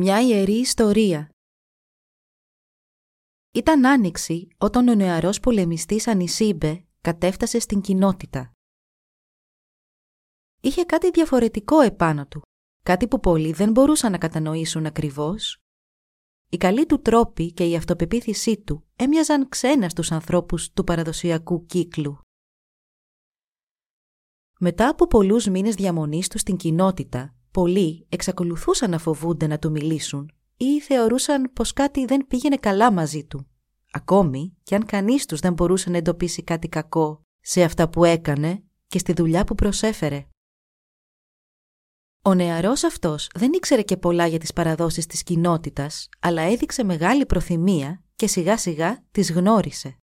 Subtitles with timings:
[0.00, 1.28] Μια ιερή ιστορία
[3.54, 8.52] Ήταν άνοιξη όταν ο νεαρός πολεμιστής Ανισίμπε κατέφτασε στην κοινότητα.
[10.60, 12.42] Είχε κάτι διαφορετικό επάνω του,
[12.84, 15.58] κάτι που πολλοί δεν μπορούσαν να κατανοήσουν ακριβώς.
[16.48, 22.18] Οι καλοί του τρόποι και η αυτοπεποίθησή του έμοιαζαν ξένα στους ανθρώπους του παραδοσιακού κύκλου.
[24.58, 30.32] Μετά από πολλούς μήνες διαμονής τους στην κοινότητα, πολλοί εξακολουθούσαν να φοβούνται να του μιλήσουν
[30.56, 33.46] ή θεωρούσαν πως κάτι δεν πήγαινε καλά μαζί του.
[33.92, 38.62] Ακόμη και αν κανείς τους δεν μπορούσε να εντοπίσει κάτι κακό σε αυτά που έκανε
[38.86, 40.26] και στη δουλειά που προσέφερε.
[42.22, 47.26] Ο νεαρός αυτός δεν ήξερε και πολλά για τις παραδόσεις της κοινότητας, αλλά έδειξε μεγάλη
[47.26, 49.96] προθυμία και σιγά σιγά τις γνώρισε.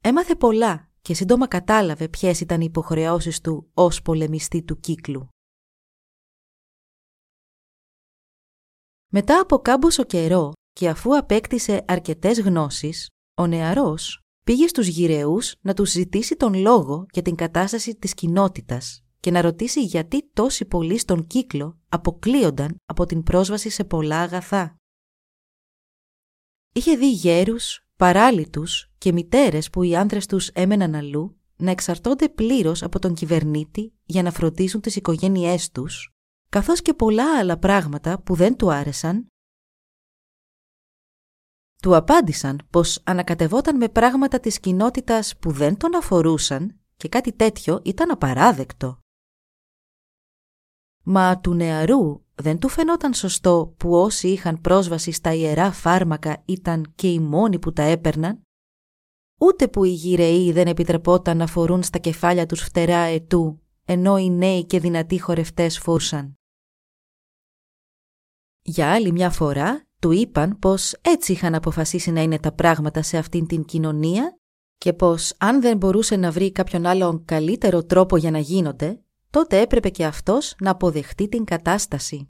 [0.00, 5.28] Έμαθε πολλά και σύντομα κατάλαβε ποιες ήταν οι υποχρεώσεις του ως πολεμιστή του κύκλου.
[9.10, 15.74] Μετά από κάμποσο καιρό και αφού απέκτησε αρκετές γνώσεις, ο νεαρός πήγε στους γυρεούς να
[15.74, 20.98] τους ζητήσει τον λόγο για την κατάσταση της κοινότητας και να ρωτήσει γιατί τόσοι πολλοί
[20.98, 24.76] στον κύκλο αποκλείονταν από την πρόσβαση σε πολλά αγαθά.
[26.74, 32.82] Είχε δει γέρους, παράλυτους και μητέρες που οι άνδρες τους έμεναν αλλού να εξαρτώνται πλήρως
[32.82, 36.12] από τον κυβερνήτη για να φροντίζουν τις οικογένειές τους
[36.48, 39.26] καθώς και πολλά άλλα πράγματα που δεν του άρεσαν,
[41.82, 47.80] του απάντησαν πως ανακατευόταν με πράγματα της κοινότητας που δεν τον αφορούσαν και κάτι τέτοιο
[47.84, 48.98] ήταν απαράδεκτο.
[51.02, 56.92] Μα του νεαρού δεν του φαινόταν σωστό που όσοι είχαν πρόσβαση στα ιερά φάρμακα ήταν
[56.94, 58.42] και οι μόνοι που τα έπαιρναν,
[59.40, 64.30] ούτε που οι γυρεοί δεν επιτρεπόταν να φορούν στα κεφάλια τους φτερά ετού, ενώ οι
[64.30, 66.37] νέοι και δυνατοί χορευτές φούρσαν.
[68.68, 73.18] Για άλλη μια φορά του είπαν πως έτσι είχαν αποφασίσει να είναι τα πράγματα σε
[73.18, 74.38] αυτήν την κοινωνία
[74.78, 79.60] και πως αν δεν μπορούσε να βρει κάποιον άλλον καλύτερο τρόπο για να γίνονται, τότε
[79.60, 82.26] έπρεπε και αυτός να αποδεχτεί την κατάσταση.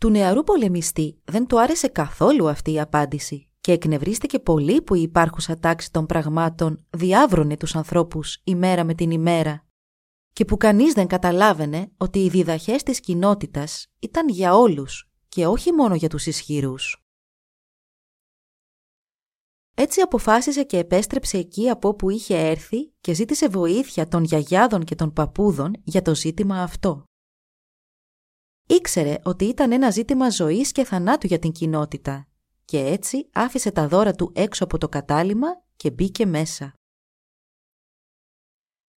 [0.00, 5.02] Του νεαρού πολεμιστή δεν του άρεσε καθόλου αυτή η απάντηση και εκνευρίστηκε πολύ που η
[5.02, 9.65] υπάρχουσα τάξη των πραγμάτων διάβρωνε τους ανθρώπους ημέρα με την ημέρα
[10.36, 15.72] και που κανείς δεν καταλάβαινε ότι οι διδαχές της κοινότητας ήταν για όλους και όχι
[15.72, 17.04] μόνο για τους ισχυρούς.
[19.74, 24.94] Έτσι αποφάσισε και επέστρεψε εκεί από όπου είχε έρθει και ζήτησε βοήθεια των γιαγιάδων και
[24.94, 27.04] των παππούδων για το ζήτημα αυτό.
[28.66, 32.28] Ήξερε ότι ήταν ένα ζήτημα ζωής και θανάτου για την κοινότητα
[32.64, 36.72] και έτσι άφησε τα δώρα του έξω από το κατάλημα και μπήκε μέσα.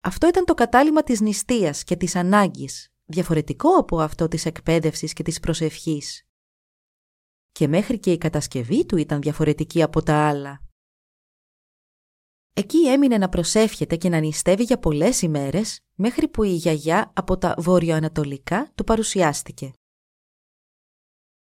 [0.00, 5.22] Αυτό ήταν το κατάλημα της νηστείας και της ανάγκης, διαφορετικό από αυτό της εκπαίδευσης και
[5.22, 6.26] της προσευχής.
[7.52, 10.62] Και μέχρι και η κατασκευή του ήταν διαφορετική από τα άλλα.
[12.54, 17.38] Εκεί έμεινε να προσεύχεται και να νηστεύει για πολλές ημέρες, μέχρι που η γιαγιά από
[17.38, 19.72] τα βορειοανατολικά του παρουσιάστηκε.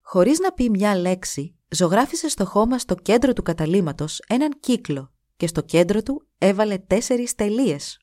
[0.00, 5.46] Χωρίς να πει μια λέξη, ζωγράφισε στο χώμα στο κέντρο του καταλήματος έναν κύκλο και
[5.46, 7.99] στο κέντρο του έβαλε τέσσερις τελείες.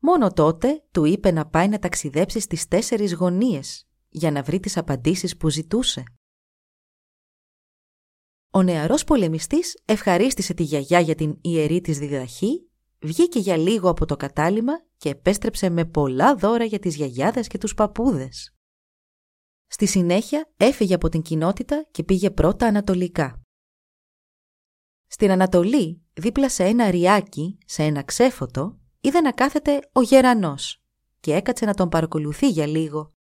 [0.00, 4.76] Μόνο τότε του είπε να πάει να ταξιδέψει στις τέσσερις γωνίες για να βρει τις
[4.76, 6.02] απαντήσεις που ζητούσε.
[8.50, 14.06] Ο νεαρός πολεμιστής ευχαρίστησε τη γιαγιά για την ιερή της διδαχή, βγήκε για λίγο από
[14.06, 18.54] το κατάλημα και επέστρεψε με πολλά δώρα για τις γιαγιάδες και τους παππούδες.
[19.66, 23.42] Στη συνέχεια έφυγε από την κοινότητα και πήγε πρώτα ανατολικά.
[25.06, 30.82] Στην Ανατολή, δίπλα σε ένα ριάκι, σε ένα ξέφωτο, είδε να κάθεται ο γερανός
[31.20, 33.14] και έκατσε να τον παρακολουθεί για λίγο.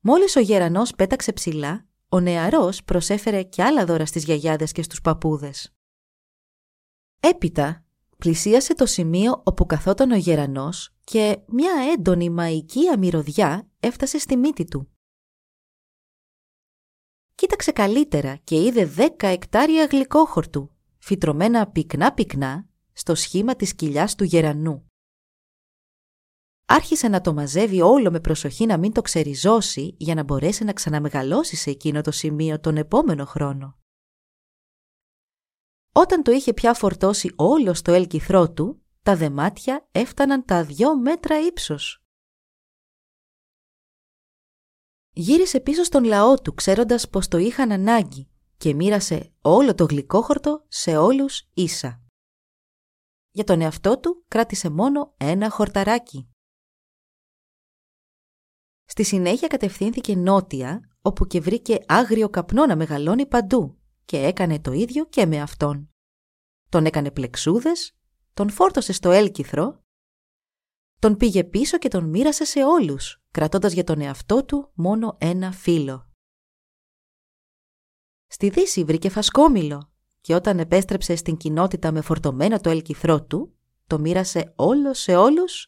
[0.00, 5.00] Μόλις ο γερανός πέταξε ψηλά, ο νεαρός προσέφερε κι άλλα δώρα στις γιαγιάδες και στους
[5.00, 5.72] παππούδες.
[7.20, 7.84] Έπειτα
[8.18, 14.64] πλησίασε το σημείο όπου καθόταν ο γερανός και μια έντονη μαϊκή αμυρωδιά έφτασε στη μύτη
[14.64, 14.92] του.
[17.34, 22.67] Κοίταξε καλύτερα και είδε δέκα εκτάρια γλυκόχορτου, φυτρωμένα πυκνά-πυκνά
[22.98, 24.90] στο σχήμα της κοιλιάς του γερανού.
[26.64, 30.72] άρχισε να το μαζεύει όλο με προσοχή να μην το ξεριζώσει για να μπορέσει να
[30.72, 33.78] ξαναμεγαλώσει σε εκείνο το σημείο τον επόμενο χρόνο.
[35.92, 41.46] Όταν το είχε πια φορτώσει όλο στο έλκυθρό του, τα δεμάτια έφταναν τα δυο μέτρα
[41.46, 42.02] ύψος.
[45.10, 50.64] Γύρισε πίσω στον λαό του ξέροντας πως το είχαν ανάγκη και μοίρασε όλο το γλυκόχορτο
[50.68, 52.07] σε όλους ίσα.
[53.30, 56.28] Για τον εαυτό του κράτησε μόνο ένα χορταράκι.
[58.84, 64.72] Στη συνέχεια κατευθύνθηκε νότια, όπου και βρήκε άγριο καπνό να μεγαλώνει παντού και έκανε το
[64.72, 65.90] ίδιο και με αυτόν.
[66.68, 67.96] Τον έκανε πλεξούδες,
[68.34, 69.82] τον φόρτωσε στο έλκυθρο,
[70.98, 75.52] τον πήγε πίσω και τον μοίρασε σε όλους, κρατώντας για τον εαυτό του μόνο ένα
[75.52, 76.10] φύλλο.
[78.26, 79.92] Στη δύση βρήκε φασκόμηλο
[80.28, 85.66] και όταν επέστρεψε στην κοινότητα με φορτωμένο το έλκυθρό του, το μοίρασε όλο σε όλους,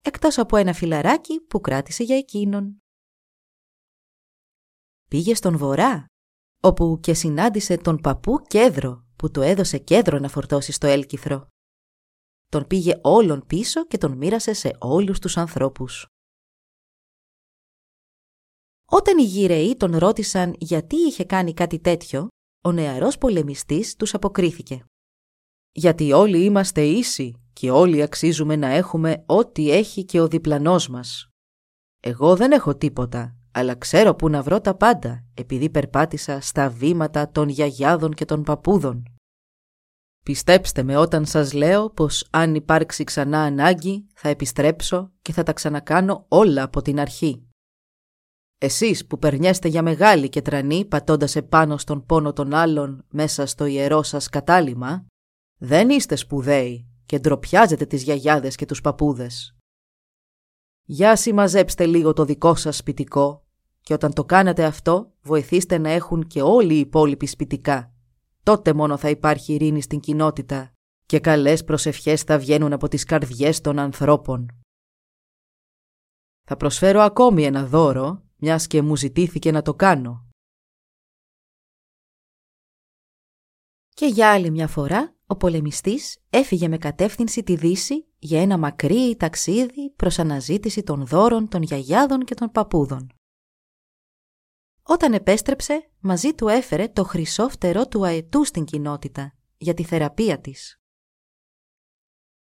[0.00, 2.82] εκτός από ένα φιλαράκι που κράτησε για εκείνον.
[5.08, 6.06] Πήγε στον βορρά,
[6.62, 11.48] όπου και συνάντησε τον παππού Κέδρο, που του έδωσε κέντρο να φορτώσει στο έλκυθρο.
[12.46, 16.06] Τον πήγε όλον πίσω και τον μοίρασε σε όλους τους ανθρώπους.
[18.84, 22.28] Όταν οι γυρεοί τον ρώτησαν γιατί είχε κάνει κάτι τέτοιο,
[22.66, 24.84] ο νεαρός πολεμιστής τους αποκρίθηκε.
[25.72, 31.28] «Γιατί όλοι είμαστε ίσοι και όλοι αξίζουμε να έχουμε ό,τι έχει και ο διπλανός μας.
[32.00, 37.30] Εγώ δεν έχω τίποτα, αλλά ξέρω που να βρω τα πάντα, επειδή περπάτησα στα βήματα
[37.30, 39.02] των γιαγιάδων και των παππούδων.
[40.24, 45.52] Πιστέψτε με όταν σας λέω πως αν υπάρξει ξανά ανάγκη θα επιστρέψω και θα τα
[45.52, 47.48] ξανακάνω όλα από την αρχή.
[48.58, 53.64] Εσείς που περνιέστε για μεγάλη και τρανή πατώντας επάνω στον πόνο των άλλων μέσα στο
[53.64, 55.06] ιερό σας κατάλημα,
[55.58, 59.56] δεν είστε σπουδαίοι και ντροπιάζετε τις γιαγιάδες και τους παππούδες.
[60.82, 63.46] Για συμμαζέψτε λίγο το δικό σας σπιτικό
[63.80, 67.92] και όταν το κάνετε αυτό βοηθήστε να έχουν και όλοι οι υπόλοιποι σπιτικά.
[68.42, 70.72] Τότε μόνο θα υπάρχει ειρήνη στην κοινότητα
[71.06, 74.60] και καλές προσευχές θα βγαίνουν από τις καρδιές των ανθρώπων.
[76.44, 80.26] Θα προσφέρω ακόμη ένα δώρο μιας και μου ζητήθηκε να το κάνω.
[83.88, 89.16] Και για άλλη μια φορά, ο πολεμιστής έφυγε με κατεύθυνση τη Δύση για ένα μακρύ
[89.16, 93.10] ταξίδι προς αναζήτηση των δώρων των γιαγιάδων και των παππούδων.
[94.82, 100.40] Όταν επέστρεψε, μαζί του έφερε το χρυσό φτερό του αετού στην κοινότητα για τη θεραπεία
[100.40, 100.80] της.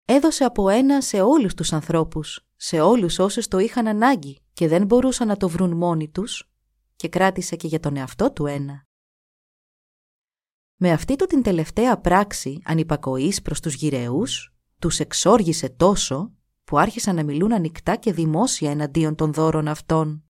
[0.05, 4.87] Έδωσε από ένα σε όλους τους ανθρώπους, σε όλους όσους το είχαν ανάγκη και δεν
[4.87, 6.51] μπορούσαν να το βρουν μόνοι τους
[6.97, 8.87] και κράτησε και για τον εαυτό του ένα.
[10.77, 16.33] Με αυτή του την τελευταία πράξη ανυπακοής προς τους γυρεούς, τους εξόργησε τόσο
[16.65, 20.25] που άρχισαν να μιλούν ανοιχτά και δημόσια εναντίον των δώρων αυτών.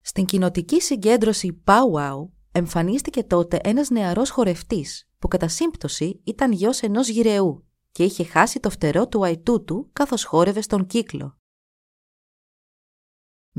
[0.00, 7.08] Στην κοινοτική συγκέντρωση Powwow εμφανίστηκε τότε ένας νεαρός χορευτής που κατά σύμπτωση ήταν γιος ενός
[7.08, 11.37] γυρεού και είχε χάσει το φτερό του αϊτού του καθώς χόρευε στον κύκλο.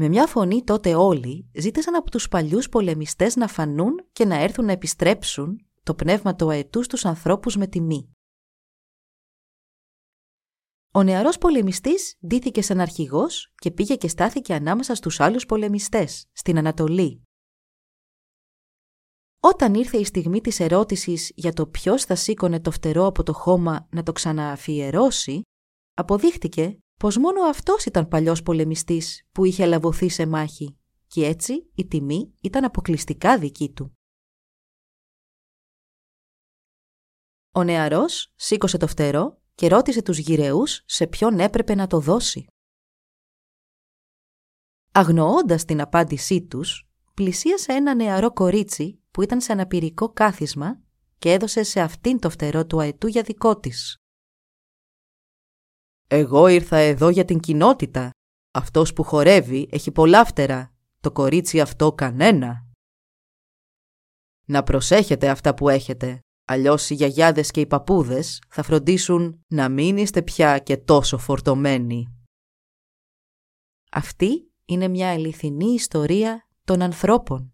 [0.02, 4.66] Με μια φωνή τότε όλοι ζήτησαν από τους παλιούς πολεμιστές να φανούν και να έρθουν
[4.66, 8.12] να επιστρέψουν το πνεύμα του αετού στους ανθρώπους με τιμή.
[10.92, 16.58] Ο νεαρός πολεμιστής ντύθηκε σαν αρχηγός και πήγε και στάθηκε ανάμεσα στους άλλους πολεμιστές, στην
[16.58, 17.24] Ανατολή.
[19.40, 23.34] Όταν ήρθε η στιγμή της ερώτησης για το ποιος θα σήκωνε το φτερό από το
[23.34, 25.42] χώμα να το ξανααφιερώσει,
[25.94, 30.78] αποδείχτηκε πως μόνο αυτός ήταν παλιός πολεμιστής που είχε λαβωθεί σε μάχη
[31.08, 33.98] και έτσι η τιμή ήταν αποκλειστικά δική του.
[37.52, 42.48] Ο νεαρός σήκωσε το φτερό και ρώτησε τους γυρεούς σε ποιον έπρεπε να το δώσει.
[44.92, 50.82] Αγνοώντας την απάντησή τους, πλησίασε ένα νεαρό κορίτσι που ήταν σε αναπηρικό κάθισμα
[51.18, 53.98] και έδωσε σε αυτήν το φτερό του αετού για δικό της.
[56.12, 58.10] «Εγώ ήρθα εδώ για την κοινότητα.
[58.52, 60.74] Αυτός που χορεύει έχει πολλά φτερά.
[61.00, 62.68] Το κορίτσι αυτό κανένα».
[64.46, 66.20] «Να προσέχετε αυτά που έχετε.
[66.46, 72.14] Αλλιώς οι γιαγιάδες και οι παππούδες θα φροντίσουν να μην είστε πια και τόσο φορτωμένοι.
[73.92, 77.54] Αυτή είναι μια αληθινή ιστορία των ανθρώπων.